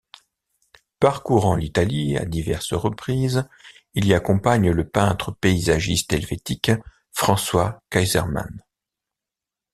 [0.99, 3.47] Parcourant l’Italie à diverses reprises,
[3.93, 6.71] il y accompagne le peintre-paysagiste helvétique
[7.11, 8.63] François Keiserman.